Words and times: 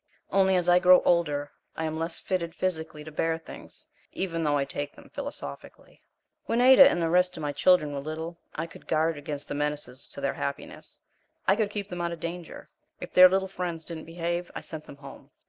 Only 0.31 0.55
as 0.55 0.67
I 0.67 0.79
grow 0.79 1.03
older 1.03 1.51
I 1.75 1.85
am 1.85 1.99
less 1.99 2.17
fitted 2.17 2.55
physically 2.55 3.03
to 3.03 3.11
bear 3.11 3.37
things, 3.37 3.85
even 4.13 4.43
though 4.43 4.57
I 4.57 4.65
take 4.65 4.95
them 4.95 5.11
philosophically. 5.13 6.01
When 6.45 6.59
Ada 6.59 6.89
and 6.89 6.99
the 6.99 7.07
rest 7.11 7.37
of 7.37 7.41
my 7.41 7.51
children 7.51 7.93
were 7.93 7.99
little, 7.99 8.39
I 8.55 8.65
could 8.65 8.87
guard 8.87 9.15
against 9.15 9.47
the 9.47 9.53
menaces 9.53 10.07
to 10.07 10.19
their 10.19 10.33
happiness; 10.33 10.99
I 11.47 11.55
could 11.55 11.69
keep 11.69 11.87
them 11.89 12.01
out 12.01 12.13
of 12.13 12.19
danger; 12.19 12.67
if 12.99 13.13
their 13.13 13.29
little 13.29 13.47
friends 13.47 13.85
didn't 13.85 14.05
behave, 14.05 14.49
I 14.55 14.61
sent 14.61 14.85
them 14.85 14.97
home. 14.97 15.29